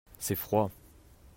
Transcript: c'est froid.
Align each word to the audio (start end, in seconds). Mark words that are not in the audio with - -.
c'est 0.17 0.33
froid. 0.35 0.71